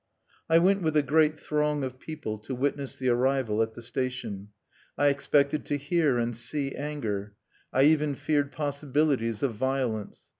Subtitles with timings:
[0.49, 4.47] I went with a great throng of people to witness the arrival at the station.
[4.97, 7.35] I expected to hear and see anger;
[7.71, 10.25] I even feared possibilities of violence.